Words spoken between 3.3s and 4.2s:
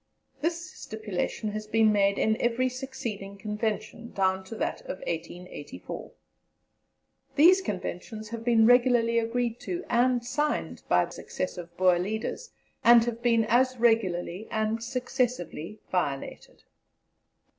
Convention